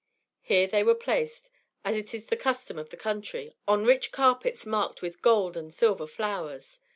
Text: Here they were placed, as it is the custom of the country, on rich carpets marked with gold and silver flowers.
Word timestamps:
Here 0.41 0.65
they 0.65 0.81
were 0.83 0.95
placed, 0.95 1.51
as 1.85 1.95
it 1.95 2.11
is 2.15 2.25
the 2.25 2.35
custom 2.35 2.79
of 2.79 2.89
the 2.89 2.97
country, 2.97 3.55
on 3.67 3.85
rich 3.85 4.11
carpets 4.11 4.65
marked 4.65 5.03
with 5.03 5.21
gold 5.21 5.55
and 5.55 5.71
silver 5.71 6.07
flowers. 6.07 6.79